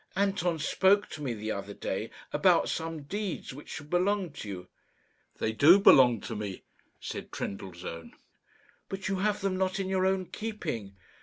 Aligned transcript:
Anton 0.15 0.57
spoke 0.57 1.09
to 1.09 1.21
me 1.21 1.35
the 1.35 1.51
other 1.51 1.75
day 1.75 2.09
about 2.33 2.67
some 2.69 3.03
deeds 3.03 3.53
which 3.53 3.69
should 3.69 3.91
belong 3.91 4.31
to 4.31 4.47
you." 4.49 4.67
"They 5.37 5.51
do 5.51 5.79
belong 5.79 6.21
to 6.21 6.35
me," 6.35 6.63
said 6.99 7.31
Trendellsohn. 7.31 8.13
"But 8.89 9.07
you 9.09 9.17
have 9.17 9.41
them 9.41 9.57
not 9.57 9.79
in 9.79 9.87
your 9.89 10.07
own 10.07 10.25
keeping." 10.25 10.95